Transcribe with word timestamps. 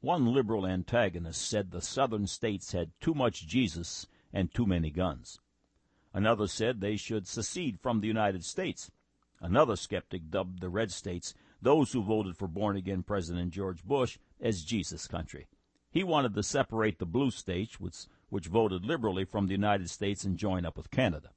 One 0.00 0.32
liberal 0.32 0.64
antagonist 0.64 1.48
said 1.48 1.70
the 1.70 1.80
southern 1.80 2.28
states 2.28 2.70
had 2.72 2.92
too 3.00 3.14
much 3.14 3.48
Jesus 3.48 4.06
and 4.32 4.52
too 4.52 4.64
many 4.64 4.90
guns. 4.90 5.40
Another 6.14 6.46
said 6.46 6.80
they 6.80 6.96
should 6.96 7.26
secede 7.26 7.80
from 7.80 8.00
the 8.00 8.06
United 8.06 8.44
States. 8.44 8.90
Another 9.40 9.74
skeptic 9.74 10.30
dubbed 10.30 10.60
the 10.60 10.68
red 10.68 10.92
states, 10.92 11.34
those 11.60 11.92
who 11.92 12.02
voted 12.02 12.36
for 12.36 12.46
born 12.46 12.76
again 12.76 13.02
President 13.02 13.52
George 13.52 13.84
Bush, 13.84 14.18
as 14.40 14.64
Jesus 14.64 15.08
country. 15.08 15.48
He 15.90 16.04
wanted 16.04 16.34
to 16.34 16.42
separate 16.42 16.98
the 16.98 17.06
blue 17.06 17.30
states, 17.30 17.80
which, 17.80 18.06
which 18.28 18.46
voted 18.46 18.84
liberally, 18.84 19.24
from 19.24 19.46
the 19.46 19.54
United 19.54 19.90
States 19.90 20.22
and 20.22 20.36
join 20.36 20.64
up 20.64 20.76
with 20.76 20.90
Canada. 20.90 21.30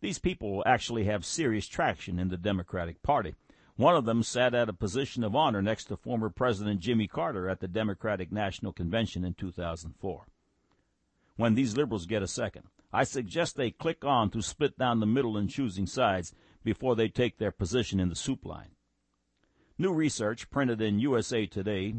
These 0.00 0.18
people 0.18 0.62
actually 0.66 1.04
have 1.04 1.24
serious 1.24 1.68
traction 1.68 2.18
in 2.18 2.28
the 2.28 2.36
Democratic 2.36 3.02
Party. 3.02 3.34
One 3.76 3.96
of 3.96 4.04
them 4.04 4.22
sat 4.22 4.54
at 4.54 4.68
a 4.68 4.74
position 4.74 5.24
of 5.24 5.34
honor 5.34 5.62
next 5.62 5.84
to 5.86 5.96
former 5.96 6.28
President 6.28 6.80
Jimmy 6.80 7.06
Carter 7.06 7.48
at 7.48 7.60
the 7.60 7.68
Democratic 7.68 8.30
National 8.30 8.72
Convention 8.72 9.24
in 9.24 9.34
2004. 9.34 10.26
When 11.36 11.54
these 11.54 11.76
liberals 11.76 12.06
get 12.06 12.22
a 12.22 12.28
second, 12.28 12.64
I 12.92 13.04
suggest 13.04 13.56
they 13.56 13.70
click 13.70 14.04
on 14.04 14.30
to 14.30 14.42
split 14.42 14.78
down 14.78 15.00
the 15.00 15.06
middle 15.06 15.38
in 15.38 15.48
choosing 15.48 15.86
sides 15.86 16.34
before 16.62 16.96
they 16.96 17.08
take 17.08 17.38
their 17.38 17.52
position 17.52 18.00
in 18.00 18.08
the 18.08 18.16
soup 18.16 18.44
line. 18.44 18.70
New 19.78 19.94
research 19.94 20.50
printed 20.50 20.82
in 20.82 20.98
USA 20.98 21.46
Today 21.46 21.94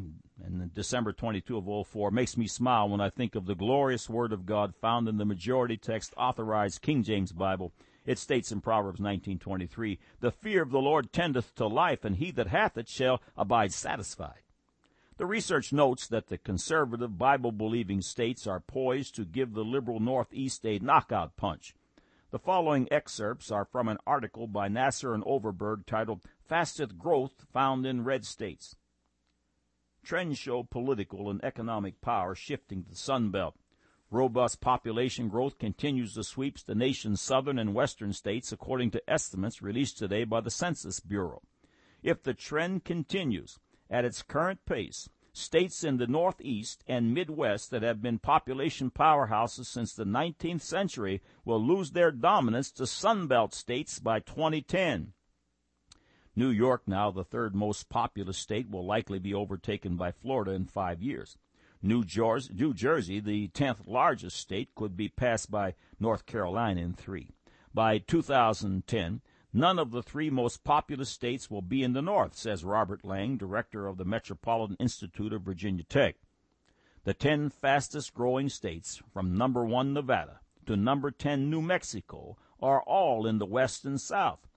in 0.45 0.71
December 0.75 1.13
22 1.13 1.57
of 1.57 1.87
04 1.87 2.11
makes 2.11 2.37
me 2.37 2.45
smile 2.45 2.87
when 2.89 3.01
I 3.01 3.09
think 3.09 3.33
of 3.33 3.47
the 3.47 3.55
glorious 3.55 4.07
Word 4.07 4.33
of 4.33 4.45
God 4.45 4.75
found 4.75 5.07
in 5.07 5.17
the 5.17 5.25
majority 5.25 5.77
text 5.77 6.13
authorized 6.15 6.81
King 6.83 7.01
James 7.01 7.31
Bible. 7.31 7.73
It 8.11 8.19
states 8.19 8.51
in 8.51 8.59
Proverbs 8.59 8.99
19:23, 8.99 9.97
"The 10.19 10.33
fear 10.33 10.63
of 10.63 10.71
the 10.71 10.81
Lord 10.81 11.13
tendeth 11.13 11.55
to 11.55 11.65
life, 11.65 12.03
and 12.03 12.17
he 12.17 12.29
that 12.31 12.47
hath 12.47 12.77
it 12.77 12.89
shall 12.89 13.21
abide 13.37 13.71
satisfied." 13.71 14.41
The 15.15 15.25
research 15.25 15.71
notes 15.71 16.07
that 16.07 16.27
the 16.27 16.37
conservative 16.37 17.17
Bible-believing 17.17 18.01
states 18.01 18.45
are 18.45 18.59
poised 18.59 19.15
to 19.15 19.23
give 19.23 19.53
the 19.53 19.63
liberal 19.63 20.01
Northeast 20.01 20.65
a 20.65 20.79
knockout 20.79 21.37
punch. 21.37 21.73
The 22.31 22.39
following 22.39 22.91
excerpts 22.91 23.49
are 23.49 23.63
from 23.63 23.87
an 23.87 23.99
article 24.05 24.45
by 24.45 24.67
Nasser 24.67 25.13
and 25.13 25.23
Overberg 25.23 25.85
titled 25.85 26.21
Fastest 26.43 26.97
Growth 26.97 27.45
Found 27.53 27.85
in 27.85 28.03
Red 28.03 28.25
States. 28.25 28.75
Trends 30.03 30.37
show 30.37 30.63
political 30.63 31.29
and 31.29 31.41
economic 31.45 32.01
power 32.01 32.35
shifting 32.35 32.83
to 32.83 32.89
the 32.89 32.97
Sun 32.97 33.31
Belt. 33.31 33.55
Robust 34.11 34.59
population 34.59 35.29
growth 35.29 35.57
continues 35.57 36.13
to 36.15 36.23
sweep 36.23 36.59
the 36.59 36.75
nation's 36.75 37.21
southern 37.21 37.57
and 37.57 37.73
western 37.73 38.11
states 38.11 38.51
according 38.51 38.91
to 38.91 39.09
estimates 39.09 39.61
released 39.61 39.97
today 39.97 40.25
by 40.25 40.41
the 40.41 40.51
Census 40.51 40.99
Bureau. 40.99 41.41
If 42.03 42.21
the 42.21 42.33
trend 42.33 42.83
continues 42.83 43.57
at 43.89 44.03
its 44.03 44.21
current 44.21 44.65
pace, 44.65 45.07
States 45.33 45.85
in 45.85 45.95
the 45.95 46.07
Northeast 46.07 46.83
and 46.87 47.13
Midwest 47.13 47.71
that 47.71 47.83
have 47.83 48.01
been 48.01 48.19
population 48.19 48.91
powerhouses 48.91 49.65
since 49.65 49.93
the 49.93 50.03
19th 50.03 50.59
century 50.59 51.21
will 51.45 51.63
lose 51.63 51.91
their 51.91 52.11
dominance 52.11 52.69
to 52.71 52.83
Sunbelt 52.83 53.53
states 53.53 53.99
by 53.99 54.19
2010. 54.19 55.13
New 56.35 56.49
York, 56.49 56.81
now 56.85 57.11
the 57.11 57.23
third 57.23 57.55
most 57.55 57.87
populous 57.87 58.37
state, 58.37 58.69
will 58.69 58.85
likely 58.85 59.19
be 59.19 59.33
overtaken 59.33 59.95
by 59.95 60.11
Florida 60.11 60.51
in 60.51 60.65
five 60.65 61.01
years. 61.01 61.37
New 61.81 62.03
Jersey, 62.03 62.53
New 62.53 62.73
Jersey, 62.73 63.19
the 63.19 63.47
10th 63.49 63.87
largest 63.87 64.37
state, 64.37 64.75
could 64.75 64.95
be 64.95 65.09
passed 65.09 65.49
by 65.49 65.75
North 65.99 66.25
Carolina 66.25 66.81
in 66.81 66.93
three. 66.93 67.29
By 67.73 67.97
2010, 67.99 69.21
None 69.53 69.79
of 69.79 69.91
the 69.91 70.01
three 70.01 70.29
most 70.29 70.63
populous 70.63 71.09
states 71.09 71.51
will 71.51 71.61
be 71.61 71.83
in 71.83 71.91
the 71.91 72.01
North, 72.01 72.35
says 72.35 72.63
Robert 72.63 73.03
Lang, 73.03 73.35
director 73.35 73.85
of 73.85 73.97
the 73.97 74.05
Metropolitan 74.05 74.77
Institute 74.79 75.33
of 75.33 75.41
Virginia 75.41 75.83
Tech. 75.83 76.15
The 77.03 77.13
10 77.13 77.49
fastest 77.49 78.13
growing 78.13 78.47
states, 78.47 79.01
from 79.11 79.35
number 79.35 79.65
1 79.65 79.91
Nevada 79.91 80.39
to 80.67 80.77
number 80.77 81.11
10 81.11 81.49
New 81.49 81.61
Mexico, 81.61 82.37
are 82.61 82.81
all 82.83 83.25
in 83.25 83.39
the 83.39 83.45
West 83.45 83.83
and 83.83 83.99
South. 83.99 84.47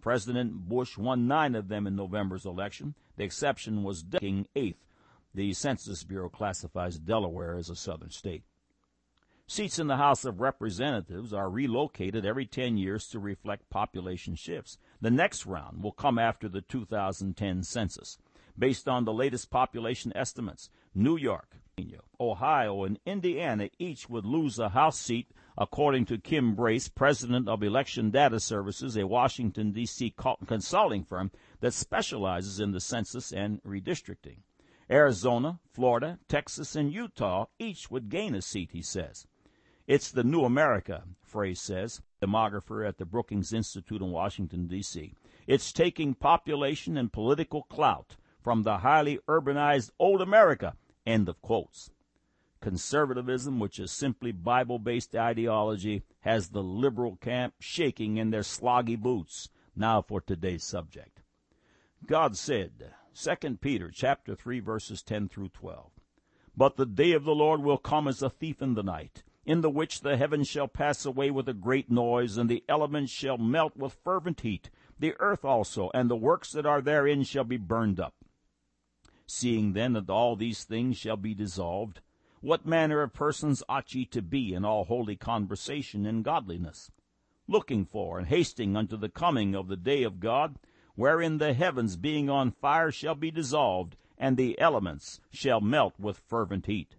President 0.00 0.52
Bush 0.68 0.96
won 0.96 1.26
nine 1.26 1.56
of 1.56 1.66
them 1.66 1.86
in 1.86 1.96
November's 1.96 2.46
election. 2.46 2.94
The 3.16 3.24
exception 3.24 3.82
was 3.82 4.04
King 4.20 4.46
eighth. 4.54 4.84
The 5.34 5.52
Census 5.52 6.04
Bureau 6.04 6.28
classifies 6.28 6.98
Delaware 6.98 7.56
as 7.56 7.68
a 7.68 7.74
southern 7.74 8.10
state. 8.10 8.44
Seats 9.46 9.78
in 9.78 9.88
the 9.88 9.96
House 9.96 10.24
of 10.24 10.40
Representatives 10.40 11.34
are 11.34 11.50
relocated 11.50 12.24
every 12.24 12.46
10 12.46 12.76
years 12.76 13.08
to 13.08 13.18
reflect 13.18 13.68
population 13.68 14.36
shifts. 14.36 14.78
The 15.00 15.10
next 15.10 15.44
round 15.44 15.82
will 15.82 15.92
come 15.92 16.18
after 16.18 16.48
the 16.48 16.62
2010 16.62 17.62
census. 17.64 18.16
Based 18.56 18.88
on 18.88 19.04
the 19.04 19.12
latest 19.12 19.50
population 19.50 20.12
estimates, 20.14 20.70
New 20.94 21.16
York, 21.16 21.56
Ohio, 22.20 22.84
and 22.84 23.00
Indiana 23.04 23.68
each 23.78 24.08
would 24.08 24.24
lose 24.24 24.60
a 24.60 24.68
House 24.68 24.98
seat, 24.98 25.32
according 25.58 26.04
to 26.06 26.18
Kim 26.18 26.54
Brace, 26.54 26.88
president 26.88 27.48
of 27.48 27.62
Election 27.62 28.10
Data 28.10 28.38
Services, 28.38 28.96
a 28.96 29.06
Washington, 29.06 29.72
D.C. 29.72 30.14
consulting 30.46 31.04
firm 31.04 31.32
that 31.60 31.74
specializes 31.74 32.60
in 32.60 32.70
the 32.70 32.80
census 32.80 33.32
and 33.32 33.60
redistricting. 33.64 34.38
Arizona, 34.90 35.60
Florida, 35.70 36.18
Texas, 36.28 36.76
and 36.76 36.92
Utah 36.92 37.46
each 37.58 37.90
would 37.90 38.08
gain 38.08 38.34
a 38.34 38.42
seat, 38.42 38.70
he 38.72 38.82
says. 38.82 39.26
It's 39.86 40.10
the 40.10 40.24
new 40.24 40.44
America, 40.44 41.04
Frey 41.22 41.54
says, 41.54 42.00
demographer 42.22 42.86
at 42.86 42.98
the 42.98 43.04
Brookings 43.04 43.52
Institute 43.52 44.00
in 44.00 44.10
Washington, 44.10 44.66
D.C. 44.66 45.14
It's 45.46 45.72
taking 45.72 46.14
population 46.14 46.96
and 46.96 47.12
political 47.12 47.64
clout 47.64 48.16
from 48.40 48.62
the 48.62 48.78
highly 48.78 49.18
urbanized 49.28 49.90
old 49.98 50.22
America. 50.22 50.74
End 51.06 51.28
of 51.28 51.40
quotes. 51.42 51.90
Conservatism, 52.60 53.58
which 53.58 53.78
is 53.78 53.92
simply 53.92 54.32
Bible 54.32 54.78
based 54.78 55.14
ideology, 55.14 56.02
has 56.20 56.48
the 56.48 56.62
liberal 56.62 57.16
camp 57.16 57.54
shaking 57.58 58.16
in 58.16 58.30
their 58.30 58.40
sloggy 58.40 58.96
boots. 58.96 59.50
Now 59.76 60.00
for 60.00 60.22
today's 60.22 60.64
subject. 60.64 61.20
God 62.06 62.38
said, 62.38 62.94
2 63.14 63.56
Peter 63.60 63.90
chapter 63.92 64.34
3 64.34 64.60
verses 64.60 65.02
10 65.02 65.28
through 65.28 65.48
12, 65.48 65.90
But 66.56 66.76
the 66.76 66.86
day 66.86 67.12
of 67.12 67.24
the 67.24 67.34
Lord 67.34 67.62
will 67.62 67.78
come 67.78 68.08
as 68.08 68.22
a 68.22 68.30
thief 68.30 68.60
in 68.60 68.74
the 68.74 68.82
night 68.82 69.22
in 69.46 69.60
the 69.60 69.70
which 69.70 70.00
the 70.00 70.16
heavens 70.16 70.48
shall 70.48 70.68
pass 70.68 71.04
away 71.04 71.30
with 71.30 71.48
a 71.48 71.54
great 71.54 71.90
noise, 71.90 72.38
and 72.38 72.48
the 72.48 72.64
elements 72.68 73.12
shall 73.12 73.36
melt 73.36 73.76
with 73.76 73.92
fervent 73.92 74.40
heat. 74.40 74.70
The 74.98 75.14
earth 75.20 75.44
also, 75.44 75.90
and 75.92 76.08
the 76.08 76.16
works 76.16 76.52
that 76.52 76.66
are 76.66 76.80
therein 76.80 77.24
shall 77.24 77.44
be 77.44 77.58
burned 77.58 78.00
up. 78.00 78.14
Seeing 79.26 79.72
then 79.72 79.92
that 79.94 80.10
all 80.10 80.36
these 80.36 80.64
things 80.64 80.96
shall 80.96 81.16
be 81.16 81.34
dissolved, 81.34 82.00
what 82.40 82.66
manner 82.66 83.02
of 83.02 83.12
persons 83.12 83.62
ought 83.68 83.94
ye 83.94 84.04
to 84.06 84.22
be 84.22 84.52
in 84.54 84.64
all 84.64 84.84
holy 84.84 85.16
conversation 85.16 86.06
and 86.06 86.24
godliness? 86.24 86.90
Looking 87.46 87.84
for 87.84 88.18
and 88.18 88.28
hasting 88.28 88.76
unto 88.76 88.96
the 88.96 89.08
coming 89.08 89.54
of 89.54 89.68
the 89.68 89.76
day 89.76 90.02
of 90.02 90.20
God, 90.20 90.58
wherein 90.96 91.38
the 91.38 91.52
heavens 91.52 91.96
being 91.96 92.30
on 92.30 92.50
fire 92.50 92.90
shall 92.90 93.14
be 93.14 93.30
dissolved, 93.30 93.96
and 94.18 94.36
the 94.36 94.58
elements 94.60 95.20
shall 95.30 95.60
melt 95.60 95.94
with 95.98 96.18
fervent 96.18 96.66
heat. 96.66 96.96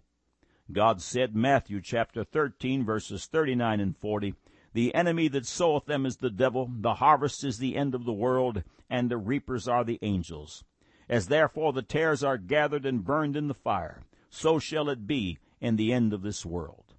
God 0.70 1.00
said, 1.00 1.34
Matthew 1.34 1.80
chapter 1.80 2.24
13 2.24 2.84
verses 2.84 3.26
39 3.26 3.80
and 3.80 3.96
40, 3.96 4.34
The 4.72 4.94
enemy 4.94 5.28
that 5.28 5.46
soweth 5.46 5.86
them 5.86 6.04
is 6.04 6.16
the 6.16 6.30
devil, 6.30 6.70
the 6.72 6.94
harvest 6.94 7.44
is 7.44 7.58
the 7.58 7.76
end 7.76 7.94
of 7.94 8.04
the 8.04 8.12
world, 8.12 8.64
and 8.90 9.10
the 9.10 9.16
reapers 9.16 9.68
are 9.68 9.84
the 9.84 9.98
angels. 10.02 10.64
As 11.08 11.28
therefore 11.28 11.72
the 11.72 11.82
tares 11.82 12.24
are 12.24 12.36
gathered 12.36 12.84
and 12.84 13.04
burned 13.04 13.36
in 13.36 13.48
the 13.48 13.54
fire, 13.54 14.02
so 14.28 14.58
shall 14.58 14.88
it 14.88 15.06
be 15.06 15.38
in 15.60 15.76
the 15.76 15.92
end 15.92 16.12
of 16.12 16.22
this 16.22 16.44
world. 16.44 16.94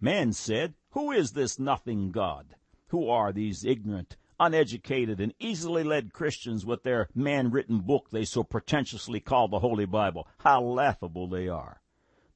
Man 0.00 0.32
said, 0.32 0.74
Who 0.90 1.10
is 1.10 1.32
this 1.32 1.58
nothing 1.58 2.10
God? 2.10 2.56
Who 2.88 3.08
are 3.08 3.32
these 3.32 3.64
ignorant, 3.64 4.16
uneducated, 4.40 5.20
and 5.20 5.32
easily 5.38 5.84
led 5.84 6.12
Christians 6.12 6.66
with 6.66 6.82
their 6.82 7.08
man 7.14 7.52
written 7.52 7.78
book 7.78 8.10
they 8.10 8.24
so 8.24 8.42
pretentiously 8.42 9.20
call 9.20 9.46
the 9.46 9.60
Holy 9.60 9.86
Bible? 9.86 10.26
How 10.38 10.60
laughable 10.60 11.28
they 11.28 11.46
are 11.46 11.80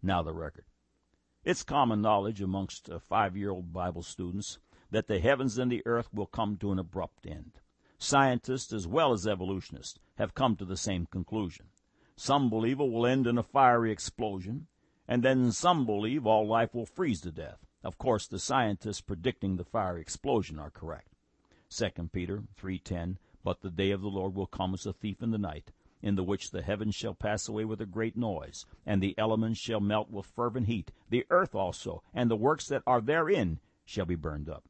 now 0.04 0.22
the 0.22 0.34
record. 0.34 0.66
It's 1.44 1.62
common 1.62 2.02
knowledge 2.02 2.40
amongst 2.40 2.90
uh, 2.90 2.98
five-year-old 2.98 3.72
Bible 3.72 4.02
students 4.02 4.58
that 4.90 5.08
the 5.08 5.18
heavens 5.18 5.58
and 5.58 5.72
the 5.72 5.82
earth 5.86 6.12
will 6.12 6.26
come 6.26 6.56
to 6.58 6.72
an 6.72 6.78
abrupt 6.78 7.26
end. 7.26 7.52
Scientists 7.98 8.72
as 8.72 8.86
well 8.86 9.12
as 9.12 9.26
evolutionists 9.26 9.98
have 10.16 10.34
come 10.34 10.56
to 10.56 10.64
the 10.64 10.76
same 10.76 11.06
conclusion. 11.06 11.66
Some 12.16 12.50
believe 12.50 12.80
it 12.80 12.90
will 12.90 13.06
end 13.06 13.26
in 13.26 13.38
a 13.38 13.42
fiery 13.42 13.90
explosion, 13.90 14.66
and 15.08 15.22
then 15.22 15.50
some 15.52 15.86
believe 15.86 16.26
all 16.26 16.46
life 16.46 16.74
will 16.74 16.86
freeze 16.86 17.20
to 17.22 17.32
death. 17.32 17.64
Of 17.82 17.98
course, 17.98 18.26
the 18.26 18.38
scientists 18.38 19.00
predicting 19.00 19.56
the 19.56 19.64
fiery 19.64 20.00
explosion 20.00 20.58
are 20.58 20.70
correct. 20.70 21.13
2 21.76 22.10
Peter 22.12 22.44
3:10 22.56 23.16
But 23.42 23.60
the 23.60 23.70
day 23.70 23.90
of 23.90 24.00
the 24.00 24.08
Lord 24.08 24.36
will 24.36 24.46
come 24.46 24.74
as 24.74 24.86
a 24.86 24.92
thief 24.92 25.20
in 25.20 25.32
the 25.32 25.38
night, 25.38 25.72
in 26.00 26.14
the 26.14 26.22
which 26.22 26.52
the 26.52 26.62
heavens 26.62 26.94
shall 26.94 27.14
pass 27.14 27.48
away 27.48 27.64
with 27.64 27.80
a 27.80 27.86
great 27.86 28.16
noise, 28.16 28.64
and 28.86 29.02
the 29.02 29.18
elements 29.18 29.58
shall 29.58 29.80
melt 29.80 30.08
with 30.08 30.24
fervent 30.24 30.68
heat, 30.68 30.92
the 31.10 31.26
earth 31.30 31.52
also, 31.52 32.04
and 32.12 32.30
the 32.30 32.36
works 32.36 32.68
that 32.68 32.84
are 32.86 33.00
therein 33.00 33.58
shall 33.84 34.06
be 34.06 34.14
burned 34.14 34.48
up. 34.48 34.68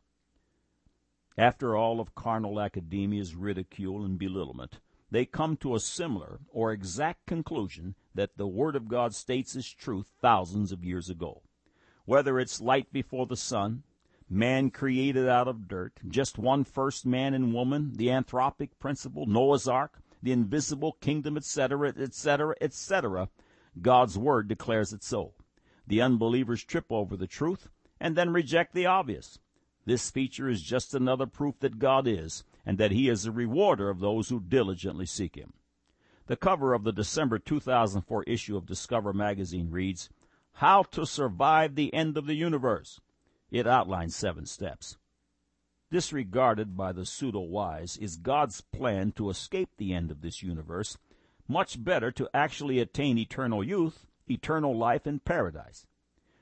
After 1.36 1.76
all 1.76 2.00
of 2.00 2.14
carnal 2.14 2.58
academia's 2.58 3.34
ridicule 3.34 4.02
and 4.02 4.18
belittlement, 4.18 4.80
they 5.10 5.26
come 5.26 5.58
to 5.58 5.74
a 5.74 5.80
similar 5.80 6.40
or 6.48 6.72
exact 6.72 7.26
conclusion 7.26 7.96
that 8.14 8.38
the 8.38 8.48
Word 8.48 8.76
of 8.76 8.88
God 8.88 9.14
states 9.14 9.54
as 9.56 9.68
truth 9.68 10.06
thousands 10.22 10.72
of 10.72 10.82
years 10.82 11.10
ago. 11.10 11.42
Whether 12.06 12.40
it's 12.40 12.62
light 12.62 12.90
before 12.94 13.26
the 13.26 13.36
sun, 13.36 13.82
man 14.28 14.70
created 14.70 15.28
out 15.28 15.48
of 15.48 15.68
dirt, 15.68 16.00
just 16.08 16.38
one 16.38 16.64
first 16.64 17.04
man 17.04 17.34
and 17.34 17.52
woman, 17.52 17.92
the 17.94 18.08
anthropic 18.08 18.70
principle, 18.78 19.26
Noah's 19.26 19.68
Ark, 19.68 20.00
the 20.22 20.32
invisible 20.32 20.92
kingdom, 21.00 21.36
etc., 21.36 21.92
etc., 21.96 22.54
etc., 22.60 23.28
God's 23.80 24.16
Word 24.16 24.48
declares 24.48 24.92
it 24.92 25.02
so. 25.02 25.34
The 25.86 26.00
unbelievers 26.00 26.64
trip 26.64 26.86
over 26.90 27.16
the 27.16 27.26
truth 27.26 27.68
and 28.00 28.16
then 28.16 28.32
reject 28.32 28.74
the 28.74 28.86
obvious. 28.86 29.38
This 29.84 30.10
feature 30.10 30.48
is 30.48 30.62
just 30.62 30.94
another 30.94 31.26
proof 31.26 31.58
that 31.60 31.78
God 31.78 32.06
is, 32.06 32.44
and 32.64 32.78
that 32.78 32.92
He 32.92 33.08
is 33.08 33.26
a 33.26 33.32
rewarder 33.32 33.90
of 33.90 34.00
those 34.00 34.30
who 34.30 34.40
diligently 34.40 35.06
seek 35.06 35.36
Him. 35.36 35.52
The 36.26 36.36
cover 36.36 36.72
of 36.72 36.84
the 36.84 36.92
December 36.92 37.38
2004 37.38 38.22
issue 38.22 38.56
of 38.56 38.64
Discover 38.64 39.12
magazine 39.12 39.70
reads, 39.70 40.08
How 40.54 40.84
to 40.84 41.04
Survive 41.04 41.74
the 41.74 41.92
End 41.92 42.16
of 42.16 42.26
the 42.26 42.34
Universe. 42.34 43.00
It 43.54 43.68
outlines 43.68 44.16
seven 44.16 44.46
steps. 44.46 44.98
Disregarded 45.88 46.76
by 46.76 46.90
the 46.90 47.06
pseudo-wise 47.06 47.96
is 47.96 48.16
God's 48.16 48.62
plan 48.62 49.12
to 49.12 49.30
escape 49.30 49.76
the 49.76 49.94
end 49.94 50.10
of 50.10 50.22
this 50.22 50.42
universe, 50.42 50.98
much 51.46 51.84
better 51.84 52.10
to 52.10 52.28
actually 52.34 52.80
attain 52.80 53.16
eternal 53.16 53.62
youth, 53.62 54.08
eternal 54.28 54.76
life 54.76 55.06
in 55.06 55.20
paradise. 55.20 55.86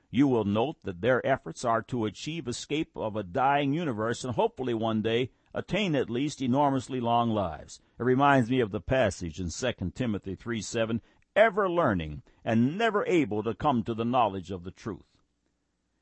You 0.09 0.27
will 0.27 0.43
note 0.43 0.77
that 0.85 1.01
their 1.01 1.23
efforts 1.23 1.63
are 1.63 1.83
to 1.83 2.05
achieve 2.05 2.47
escape 2.47 2.89
of 2.95 3.15
a 3.15 3.21
dying 3.21 3.73
universe 3.73 4.23
and 4.23 4.33
hopefully 4.33 4.73
one 4.73 5.03
day 5.03 5.29
attain 5.53 5.93
at 5.93 6.09
least 6.09 6.41
enormously 6.41 6.99
long 6.99 7.29
lives. 7.29 7.79
It 7.99 8.03
reminds 8.05 8.49
me 8.49 8.59
of 8.59 8.71
the 8.71 8.81
passage 8.81 9.39
in 9.39 9.51
2 9.51 9.91
Timothy 9.93 10.33
3 10.33 10.61
7, 10.63 10.99
ever 11.35 11.69
learning 11.69 12.23
and 12.43 12.75
never 12.75 13.05
able 13.05 13.43
to 13.43 13.53
come 13.53 13.83
to 13.83 13.93
the 13.93 14.03
knowledge 14.03 14.49
of 14.49 14.63
the 14.63 14.71
truth. 14.71 15.12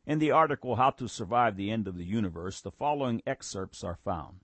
In 0.06 0.18
the 0.18 0.31
article 0.31 0.77
How 0.77 0.89
to 0.92 1.07
Survive 1.07 1.56
the 1.56 1.69
End 1.69 1.88
of 1.88 1.95
the 1.95 2.03
Universe, 2.03 2.59
the 2.59 2.71
following 2.71 3.21
excerpts 3.27 3.83
are 3.83 4.00
found. 4.03 4.39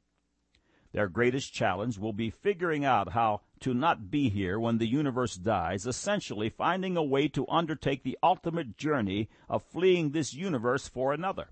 Their 0.92 1.08
greatest 1.08 1.52
challenge 1.52 1.98
will 1.98 2.14
be 2.14 2.30
figuring 2.30 2.86
out 2.86 3.14
how 3.14 3.42
to 3.62 3.74
not 3.74 4.12
be 4.12 4.30
here 4.30 4.60
when 4.60 4.78
the 4.78 4.88
universe 4.88 5.36
dies, 5.36 5.88
essentially 5.88 6.50
finding 6.50 6.96
a 6.96 7.04
way 7.04 7.28
to 7.30 7.48
undertake 7.50 8.04
the 8.04 8.18
ultimate 8.22 8.78
journey 8.78 9.30
of 9.50 9.64
fleeing 9.64 10.12
this 10.12 10.34
universe 10.34 10.88
for 10.88 11.12
another. 11.12 11.50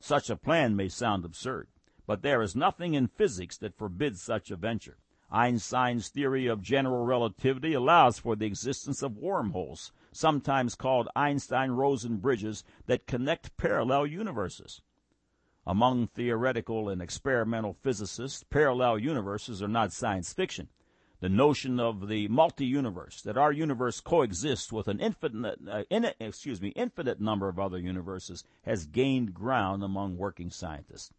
Such 0.00 0.30
a 0.30 0.36
plan 0.36 0.74
may 0.74 0.88
sound 0.88 1.24
absurd, 1.24 1.68
but 2.06 2.22
there 2.22 2.40
is 2.40 2.56
nothing 2.56 2.94
in 2.94 3.08
physics 3.08 3.58
that 3.58 3.76
forbids 3.76 4.22
such 4.22 4.50
a 4.50 4.56
venture. 4.56 4.98
Einstein's 5.30 6.08
theory 6.08 6.46
of 6.46 6.62
general 6.62 7.04
relativity 7.04 7.74
allows 7.74 8.18
for 8.18 8.36
the 8.36 8.46
existence 8.46 9.02
of 9.02 9.16
wormholes, 9.18 9.92
sometimes 10.16 10.74
called 10.74 11.08
Einstein-Rosen 11.14 12.16
bridges, 12.16 12.64
that 12.86 13.06
connect 13.06 13.56
parallel 13.56 14.06
universes. 14.06 14.80
Among 15.66 16.06
theoretical 16.06 16.88
and 16.88 17.02
experimental 17.02 17.74
physicists, 17.74 18.44
parallel 18.44 18.98
universes 18.98 19.62
are 19.62 19.68
not 19.68 19.92
science 19.92 20.32
fiction. 20.32 20.68
The 21.20 21.28
notion 21.28 21.80
of 21.80 22.08
the 22.08 22.28
multi-universe, 22.28 23.22
that 23.22 23.38
our 23.38 23.50
universe 23.50 24.00
coexists 24.00 24.72
with 24.72 24.86
an 24.86 25.00
infinite, 25.00 25.58
uh, 25.68 25.84
in, 25.90 26.12
excuse 26.20 26.60
me, 26.60 26.68
infinite 26.68 27.20
number 27.20 27.48
of 27.48 27.58
other 27.58 27.78
universes, 27.78 28.44
has 28.62 28.86
gained 28.86 29.34
ground 29.34 29.82
among 29.82 30.18
working 30.18 30.50
scientists. 30.50 31.12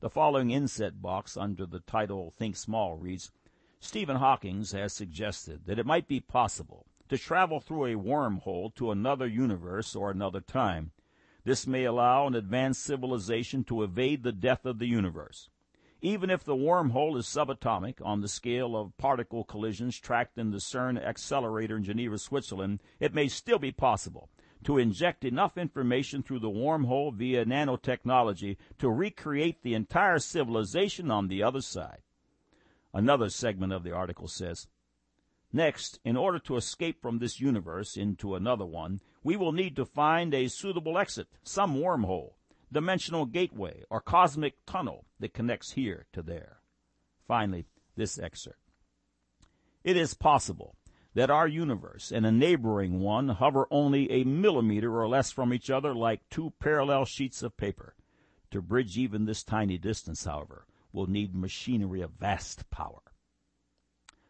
The 0.00 0.10
following 0.10 0.50
inset 0.50 1.00
box 1.00 1.36
under 1.36 1.66
the 1.66 1.80
title 1.80 2.30
Think 2.30 2.56
Small 2.56 2.96
reads, 2.96 3.32
Stephen 3.80 4.16
Hawking 4.16 4.64
has 4.72 4.92
suggested 4.92 5.66
that 5.66 5.78
it 5.78 5.86
might 5.86 6.06
be 6.06 6.20
possible 6.20 6.86
to 7.08 7.18
travel 7.18 7.60
through 7.60 7.86
a 7.86 7.94
wormhole 7.94 8.74
to 8.74 8.90
another 8.90 9.26
universe 9.26 9.94
or 9.94 10.10
another 10.10 10.40
time 10.40 10.92
this 11.46 11.64
may 11.64 11.84
allow 11.84 12.26
an 12.26 12.34
advanced 12.34 12.82
civilization 12.82 13.62
to 13.62 13.84
evade 13.84 14.24
the 14.24 14.32
death 14.32 14.66
of 14.66 14.80
the 14.80 14.88
universe. 14.88 15.48
Even 16.02 16.28
if 16.28 16.42
the 16.42 16.56
wormhole 16.56 17.16
is 17.16 17.24
subatomic 17.24 18.04
on 18.04 18.20
the 18.20 18.26
scale 18.26 18.76
of 18.76 18.98
particle 18.98 19.44
collisions 19.44 19.96
tracked 19.96 20.38
in 20.38 20.50
the 20.50 20.58
CERN 20.58 21.00
accelerator 21.00 21.76
in 21.76 21.84
Geneva, 21.84 22.18
Switzerland, 22.18 22.82
it 22.98 23.14
may 23.14 23.28
still 23.28 23.60
be 23.60 23.70
possible 23.70 24.28
to 24.64 24.76
inject 24.76 25.24
enough 25.24 25.56
information 25.56 26.20
through 26.20 26.40
the 26.40 26.50
wormhole 26.50 27.14
via 27.14 27.44
nanotechnology 27.44 28.56
to 28.78 28.90
recreate 28.90 29.62
the 29.62 29.74
entire 29.74 30.18
civilization 30.18 31.12
on 31.12 31.28
the 31.28 31.44
other 31.44 31.60
side. 31.60 32.02
Another 32.92 33.30
segment 33.30 33.72
of 33.72 33.84
the 33.84 33.92
article 33.92 34.26
says, 34.26 34.66
Next, 35.56 35.98
in 36.04 36.18
order 36.18 36.38
to 36.40 36.56
escape 36.56 37.00
from 37.00 37.18
this 37.18 37.40
universe 37.40 37.96
into 37.96 38.34
another 38.34 38.66
one, 38.66 39.00
we 39.24 39.36
will 39.36 39.52
need 39.52 39.74
to 39.76 39.86
find 39.86 40.34
a 40.34 40.48
suitable 40.48 40.98
exit, 40.98 41.28
some 41.44 41.76
wormhole, 41.76 42.34
dimensional 42.70 43.24
gateway, 43.24 43.82
or 43.88 44.02
cosmic 44.02 44.56
tunnel 44.66 45.06
that 45.18 45.32
connects 45.32 45.72
here 45.72 46.08
to 46.12 46.20
there. 46.20 46.58
Finally, 47.26 47.64
this 47.96 48.18
excerpt. 48.18 48.60
It 49.82 49.96
is 49.96 50.12
possible 50.12 50.76
that 51.14 51.30
our 51.30 51.48
universe 51.48 52.12
and 52.12 52.26
a 52.26 52.30
neighboring 52.30 53.00
one 53.00 53.30
hover 53.30 53.66
only 53.70 54.10
a 54.12 54.24
millimeter 54.24 55.00
or 55.00 55.08
less 55.08 55.30
from 55.32 55.54
each 55.54 55.70
other 55.70 55.94
like 55.94 56.28
two 56.28 56.52
parallel 56.60 57.06
sheets 57.06 57.42
of 57.42 57.56
paper. 57.56 57.94
To 58.50 58.60
bridge 58.60 58.98
even 58.98 59.24
this 59.24 59.42
tiny 59.42 59.78
distance, 59.78 60.26
however, 60.26 60.66
will 60.92 61.06
need 61.06 61.34
machinery 61.34 62.02
of 62.02 62.10
vast 62.10 62.68
power. 62.68 63.00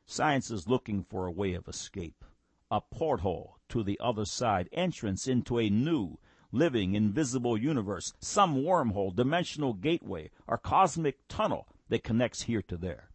Science 0.08 0.52
is 0.52 0.68
looking 0.68 1.02
for 1.02 1.26
a 1.26 1.32
way 1.32 1.52
of 1.54 1.66
escape, 1.66 2.24
a 2.70 2.80
porthole 2.80 3.58
to 3.68 3.82
the 3.82 3.98
other 3.98 4.24
side, 4.24 4.68
entrance 4.70 5.26
into 5.26 5.58
a 5.58 5.68
new, 5.68 6.16
living, 6.52 6.94
invisible 6.94 7.58
universe, 7.58 8.14
some 8.20 8.62
wormhole, 8.62 9.14
dimensional 9.14 9.72
gateway, 9.72 10.30
or 10.46 10.58
cosmic 10.58 11.26
tunnel 11.26 11.66
that 11.88 12.04
connects 12.04 12.42
here 12.42 12.62
to 12.62 12.76
there. 12.76 13.10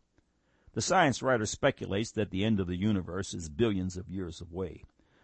The 0.73 0.81
science 0.81 1.21
writer 1.21 1.45
speculates 1.45 2.11
that 2.11 2.29
the 2.29 2.43
end 2.43 2.59
of 2.59 2.67
the 2.67 2.75
universe 2.75 3.33
is 3.33 3.47
billions 3.47 3.95
of 3.95 4.09
years 4.09 4.41
away. 4.41 4.83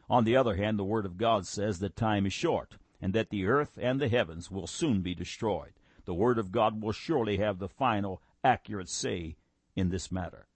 On 0.10 0.24
the 0.24 0.38
other 0.38 0.56
hand, 0.56 0.80
the 0.80 0.86
Word 0.86 1.06
of 1.06 1.18
God 1.18 1.46
says 1.46 1.80
that 1.80 1.98
time 1.98 2.26
is 2.26 2.32
short, 2.32 2.78
and 3.02 3.12
that 3.12 3.30
the 3.30 3.46
earth 3.46 3.78
and 3.78 4.00
the 4.00 4.08
heavens 4.08 4.50
will 4.50 4.68
soon 4.68 5.02
be 5.02 5.14
destroyed. 5.14 5.74
The 6.06 6.14
Word 6.14 6.38
of 6.38 6.54
God 6.54 6.82
will 6.82 6.94
surely 6.94 7.38
have 7.40 7.60
the 7.60 7.68
final, 7.68 8.22
accurate 8.42 8.88
say 8.88 9.36
in 9.76 9.90
this 9.90 10.14
matter. 10.14 10.48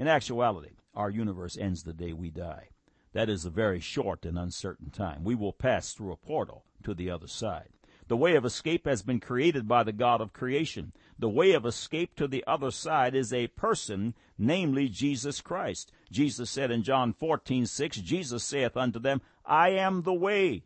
In 0.00 0.08
actuality, 0.08 0.70
our 0.94 1.10
universe 1.10 1.58
ends 1.58 1.82
the 1.82 1.92
day 1.92 2.14
we 2.14 2.30
die. 2.30 2.68
That 3.12 3.28
is 3.28 3.44
a 3.44 3.50
very 3.50 3.80
short 3.80 4.24
and 4.24 4.38
uncertain 4.38 4.88
time. 4.88 5.24
We 5.24 5.34
will 5.34 5.52
pass 5.52 5.92
through 5.92 6.12
a 6.12 6.16
portal 6.16 6.64
to 6.84 6.94
the 6.94 7.10
other 7.10 7.26
side. 7.26 7.68
The 8.08 8.16
way 8.16 8.34
of 8.34 8.46
escape 8.46 8.86
has 8.86 9.02
been 9.02 9.20
created 9.20 9.68
by 9.68 9.82
the 9.82 9.92
God 9.92 10.22
of 10.22 10.32
creation. 10.32 10.92
The 11.18 11.28
way 11.28 11.52
of 11.52 11.66
escape 11.66 12.16
to 12.16 12.26
the 12.26 12.42
other 12.46 12.70
side 12.70 13.14
is 13.14 13.30
a 13.30 13.48
person, 13.48 14.14
namely 14.38 14.88
Jesus 14.88 15.42
Christ. 15.42 15.92
Jesus 16.10 16.48
said 16.48 16.70
in 16.70 16.82
John 16.82 17.12
14, 17.12 17.66
6, 17.66 17.98
Jesus 17.98 18.42
saith 18.42 18.78
unto 18.78 18.98
them, 18.98 19.20
I 19.44 19.68
am 19.72 20.00
the 20.00 20.14
way, 20.14 20.64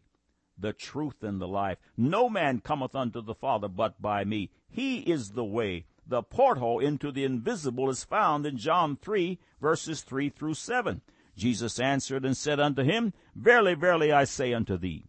the 0.56 0.72
truth, 0.72 1.24
and 1.24 1.40
the 1.40 1.48
life. 1.48 1.78
No 1.96 2.30
man 2.30 2.60
cometh 2.60 2.94
unto 2.94 3.20
the 3.20 3.34
Father 3.34 3.66
but 3.66 4.00
by 4.00 4.24
me. 4.24 4.52
He 4.70 5.00
is 5.00 5.32
the 5.32 5.44
way, 5.44 5.86
the 6.06 6.22
porthole 6.22 6.80
into 6.80 7.10
the 7.10 7.24
invisible 7.24 7.88
is 7.88 8.04
found 8.04 8.44
in 8.44 8.56
John 8.56 8.96
3, 8.96 9.38
verses 9.60 10.02
3 10.02 10.28
through 10.28 10.54
7. 10.54 11.00
Jesus 11.36 11.80
answered 11.80 12.24
and 12.24 12.36
said 12.36 12.60
unto 12.60 12.82
him, 12.82 13.12
Verily, 13.34 13.74
verily, 13.74 14.12
I 14.12 14.24
say 14.24 14.52
unto 14.52 14.76
thee, 14.76 15.06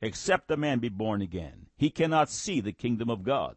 except 0.00 0.50
a 0.50 0.56
man 0.56 0.78
be 0.78 0.88
born 0.88 1.22
again, 1.22 1.66
he 1.76 1.90
cannot 1.90 2.30
see 2.30 2.60
the 2.60 2.72
kingdom 2.72 3.10
of 3.10 3.24
God. 3.24 3.56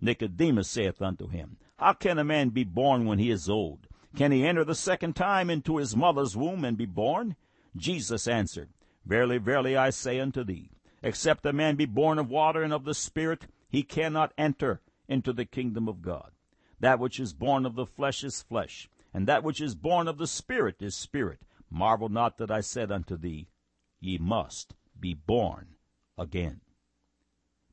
Nicodemus 0.00 0.68
saith 0.68 1.02
unto 1.02 1.28
him, 1.28 1.56
How 1.76 1.94
can 1.94 2.18
a 2.18 2.24
man 2.24 2.50
be 2.50 2.64
born 2.64 3.04
when 3.06 3.18
he 3.18 3.30
is 3.30 3.48
old? 3.48 3.88
Can 4.14 4.30
he 4.30 4.46
enter 4.46 4.64
the 4.64 4.74
second 4.74 5.16
time 5.16 5.50
into 5.50 5.78
his 5.78 5.96
mother's 5.96 6.36
womb 6.36 6.64
and 6.64 6.76
be 6.76 6.86
born? 6.86 7.36
Jesus 7.76 8.28
answered, 8.28 8.68
Verily, 9.04 9.38
verily, 9.38 9.76
I 9.76 9.90
say 9.90 10.20
unto 10.20 10.44
thee, 10.44 10.70
except 11.02 11.46
a 11.46 11.52
man 11.52 11.76
be 11.76 11.86
born 11.86 12.18
of 12.18 12.30
water 12.30 12.62
and 12.62 12.72
of 12.72 12.84
the 12.84 12.94
Spirit, 12.94 13.46
he 13.68 13.82
cannot 13.82 14.32
enter 14.38 14.80
into 15.08 15.32
the 15.32 15.44
kingdom 15.44 15.88
of 15.88 16.02
God. 16.02 16.32
That 16.80 16.98
which 16.98 17.18
is 17.18 17.32
born 17.32 17.66
of 17.66 17.74
the 17.74 17.86
flesh 17.86 18.22
is 18.22 18.42
flesh, 18.42 18.88
and 19.12 19.26
that 19.26 19.42
which 19.42 19.60
is 19.60 19.74
born 19.74 20.06
of 20.06 20.18
the 20.18 20.26
Spirit 20.26 20.80
is 20.80 20.94
spirit. 20.94 21.40
Marvel 21.70 22.08
not 22.08 22.38
that 22.38 22.50
I 22.50 22.60
said 22.60 22.92
unto 22.92 23.16
thee, 23.16 23.48
Ye 24.00 24.18
must 24.18 24.74
be 24.98 25.14
born 25.14 25.76
again. 26.16 26.60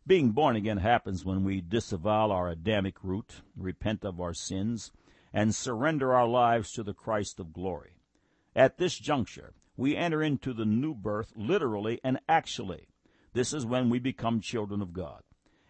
Being 0.07 0.31
born 0.31 0.55
again 0.55 0.77
happens 0.77 1.25
when 1.25 1.43
we 1.43 1.61
disavow 1.61 2.29
our 2.29 2.47
Adamic 2.49 3.03
root, 3.03 3.41
repent 3.55 4.05
of 4.05 4.21
our 4.21 4.33
sins, 4.33 4.91
and 5.33 5.53
surrender 5.53 6.13
our 6.13 6.27
lives 6.27 6.71
to 6.73 6.83
the 6.83 6.93
Christ 6.93 7.39
of 7.39 7.53
glory. 7.53 7.97
At 8.55 8.77
this 8.77 8.97
juncture, 8.97 9.53
we 9.75 9.95
enter 9.95 10.23
into 10.23 10.53
the 10.53 10.65
new 10.65 10.93
birth 10.93 11.33
literally 11.35 11.99
and 12.03 12.19
actually. 12.29 12.87
This 13.33 13.53
is 13.53 13.65
when 13.65 13.89
we 13.89 13.99
become 13.99 14.39
children 14.39 14.81
of 14.81 14.93
God. 14.93 15.23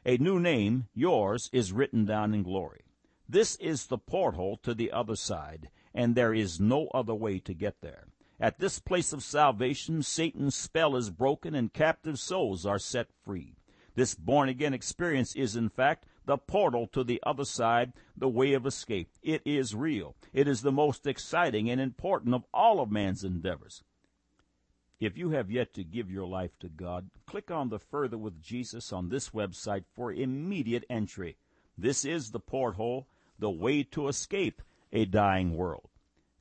A 0.07 0.17
new 0.17 0.39
name, 0.39 0.88
yours, 0.93 1.50
is 1.51 1.74
written 1.74 2.05
down 2.05 2.35
in 2.35 2.43
glory. 2.43 2.81
This 3.27 3.55
is 3.55 3.88
the 3.88 3.97
porthole 3.97 4.57
to 4.57 4.75
the 4.75 4.91
other 4.91 5.15
side, 5.15 5.69
and 5.95 6.13
there 6.13 6.31
is 6.31 6.59
no 6.59 6.89
other 6.89 7.15
way 7.15 7.39
to 7.39 7.55
get 7.55 7.81
there. 7.81 8.05
At 8.39 8.59
this 8.59 8.77
place 8.77 9.13
of 9.13 9.24
salvation, 9.24 10.03
Satan's 10.03 10.53
spell 10.53 10.95
is 10.95 11.09
broken 11.09 11.55
and 11.55 11.74
captive 11.74 12.19
souls 12.19 12.67
are 12.67 12.77
set 12.77 13.07
free. 13.24 13.55
This 13.95 14.13
born 14.13 14.47
again 14.47 14.75
experience 14.75 15.35
is, 15.35 15.55
in 15.55 15.69
fact, 15.69 16.05
the 16.25 16.38
portal 16.38 16.85
to 16.88 17.03
the 17.03 17.19
other 17.25 17.45
side, 17.45 17.93
the 18.15 18.29
way 18.29 18.53
of 18.53 18.67
escape. 18.67 19.09
It 19.24 19.41
is 19.43 19.74
real. 19.74 20.15
It 20.33 20.47
is 20.47 20.62
the 20.62 20.71
most 20.71 21.07
exciting 21.07 21.67
and 21.67 21.81
important 21.81 22.35
of 22.35 22.45
all 22.53 22.79
of 22.79 22.91
man's 22.91 23.24
endeavors. 23.24 23.81
If 25.05 25.19
you 25.19 25.29
have 25.29 25.51
yet 25.51 25.71
to 25.75 25.83
give 25.83 26.09
your 26.09 26.25
life 26.25 26.57
to 26.62 26.67
God, 26.67 27.12
click 27.27 27.51
on 27.51 27.69
the 27.69 27.77
Further 27.77 28.17
with 28.17 28.41
Jesus 28.41 28.91
on 28.91 29.09
this 29.09 29.29
website 29.29 29.83
for 29.93 30.12
immediate 30.12 30.83
entry. 30.89 31.38
This 31.77 32.03
is 32.05 32.31
the 32.31 32.39
porthole, 32.39 33.07
the 33.38 33.51
way 33.51 33.83
to 33.83 34.07
escape 34.07 34.63
a 34.91 35.05
dying 35.05 35.55
world. 35.55 35.89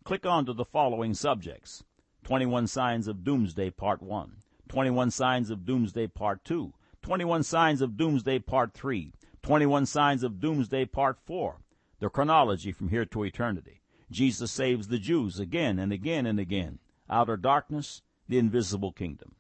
Click 0.03 0.25
on 0.25 0.47
to 0.47 0.55
the 0.55 0.65
following 0.65 1.13
subjects 1.13 1.85
21 2.23 2.67
Signs 2.67 3.07
of 3.07 3.23
Doomsday 3.23 3.69
Part 3.69 4.01
1, 4.01 4.37
21 4.69 5.11
Signs 5.11 5.51
of 5.51 5.67
Doomsday 5.67 6.07
Part 6.07 6.43
2, 6.47 6.73
21 7.03 7.43
Signs 7.43 7.83
of 7.83 7.99
Doomsday 7.99 8.39
Part 8.39 8.73
3, 8.73 9.13
21 9.43 9.85
Signs 9.85 10.23
of 10.23 10.41
Doomsday 10.41 10.87
Part 10.87 11.19
4, 11.27 11.61
the 12.01 12.09
chronology 12.09 12.73
from 12.73 12.89
here 12.89 13.05
to 13.05 13.25
eternity. 13.25 13.83
Jesus 14.11 14.51
saves 14.51 14.89
the 14.89 14.99
Jews 14.99 15.39
again 15.39 15.79
and 15.79 15.93
again 15.93 16.25
and 16.25 16.41
again. 16.41 16.79
Outer 17.11 17.37
darkness, 17.37 18.01
the 18.29 18.39
invisible 18.39 18.93
kingdom. 18.93 19.35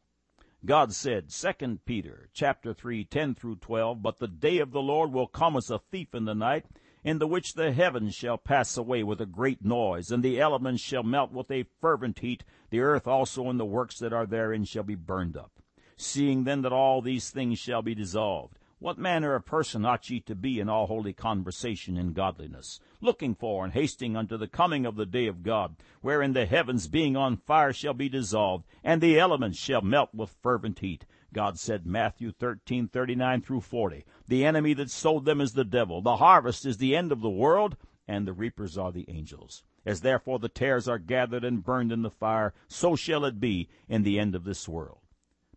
God 0.65 0.95
said, 0.95 1.29
2 1.29 1.81
Peter 1.85 2.31
chapter 2.33 2.73
3, 2.73 3.05
10 3.05 3.35
through 3.35 3.57
12, 3.57 4.03
But 4.03 4.19
the 4.19 4.29
day 4.29 4.59
of 4.59 4.73
the 4.73 4.81
Lord 4.81 5.13
will 5.13 5.27
come 5.27 5.57
as 5.57 5.71
a 5.71 5.79
thief 5.79 6.15
in 6.15 6.25
the 6.25 6.35
night, 6.35 6.65
in 7.03 7.19
the 7.19 7.27
which 7.27 7.53
the 7.53 7.73
heavens 7.73 8.15
shall 8.15 8.39
pass 8.39 8.79
away 8.79 9.03
with 9.03 9.21
a 9.21 9.27
great 9.27 9.63
noise, 9.63 10.11
and 10.11 10.23
the 10.23 10.41
elements 10.41 10.83
shall 10.83 11.03
melt 11.03 11.33
with 11.33 11.51
a 11.51 11.67
fervent 11.81 12.21
heat, 12.21 12.45
the 12.71 12.81
earth 12.81 13.07
also 13.07 13.51
and 13.51 13.61
the 13.61 13.65
works 13.67 13.99
that 13.99 14.15
are 14.15 14.27
therein 14.27 14.65
shall 14.65 14.83
be 14.83 14.95
burned 14.95 15.37
up. 15.37 15.53
Seeing 15.99 16.45
then 16.45 16.63
that 16.63 16.73
all 16.73 17.03
these 17.03 17.31
things 17.31 17.59
shall 17.59 17.83
be 17.83 17.95
dissolved, 17.95 18.59
what 18.85 18.99
manner 18.99 19.35
of 19.35 19.47
person 19.47 19.87
ought 19.87 20.11
ye 20.11 20.21
to 20.21 20.35
be 20.35 20.61
in 20.61 20.69
all 20.69 20.87
holy 20.89 21.15
conversation 21.15 21.97
and 21.97 22.13
godliness, 22.13 22.81
looking 23.01 23.35
for 23.35 23.65
and 23.65 23.73
hasting 23.73 24.15
unto 24.15 24.37
the 24.37 24.47
coming 24.47 24.85
of 24.85 24.95
the 24.95 25.07
day 25.07 25.27
of 25.27 25.43
God, 25.43 25.75
wherein 26.03 26.35
the 26.35 26.45
heavens 26.45 26.87
being 26.87 27.17
on 27.17 27.35
fire 27.35 27.73
shall 27.73 27.95
be 27.95 28.11
dissolved, 28.11 28.67
and 28.85 29.01
the 29.01 29.19
elements 29.19 29.57
shall 29.57 29.81
melt 29.81 30.11
with 30.13 30.37
fervent 30.43 30.81
heat? 30.81 31.07
God 31.33 31.59
said, 31.59 31.87
Matthew 31.87 32.31
13, 32.31 32.89
39 32.89 33.41
through 33.41 33.63
40, 33.63 34.05
The 34.29 34.45
enemy 34.45 34.75
that 34.75 34.91
sowed 34.91 35.25
them 35.25 35.41
is 35.41 35.55
the 35.55 35.65
devil. 35.65 36.03
The 36.03 36.17
harvest 36.17 36.67
is 36.67 36.77
the 36.77 36.95
end 36.95 37.11
of 37.11 37.23
the 37.23 37.31
world, 37.31 37.79
and 38.07 38.29
the 38.29 38.35
reapers 38.35 38.77
are 38.77 38.93
the 38.93 39.07
angels. 39.09 39.65
As 39.87 40.03
therefore 40.03 40.41
the 40.41 40.51
tares 40.51 40.87
are 40.87 40.99
gathered 40.99 41.43
and 41.43 41.65
burned 41.65 41.91
in 41.91 42.03
the 42.03 42.11
fire, 42.11 42.53
so 42.69 42.97
shall 42.97 43.25
it 43.25 43.41
be 43.41 43.67
in 43.89 44.03
the 44.03 44.19
end 44.19 44.35
of 44.35 44.45
this 44.45 44.69
world. 44.69 45.01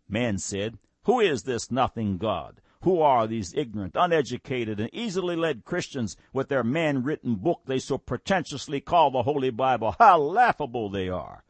Man 0.08 0.38
said, 0.38 0.78
Who 1.02 1.20
is 1.20 1.42
this 1.42 1.70
nothing 1.70 2.16
God? 2.16 2.62
Who 2.82 3.00
are 3.00 3.26
these 3.26 3.54
ignorant, 3.54 3.96
uneducated, 3.96 4.78
and 4.78 4.88
easily 4.92 5.34
led 5.34 5.64
Christians 5.64 6.16
with 6.32 6.48
their 6.48 6.62
man 6.62 7.02
written 7.02 7.34
book 7.34 7.62
they 7.66 7.78
so 7.78 7.98
pretentiously 7.98 8.80
call 8.80 9.10
the 9.10 9.24
Holy 9.24 9.50
Bible? 9.50 9.96
How 9.98 10.18
laughable 10.18 10.88
they 10.88 11.08
are! 11.08 11.44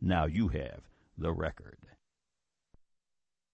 Now 0.00 0.24
you 0.24 0.48
have 0.48 0.82
the 1.18 1.32
record. 1.32 1.76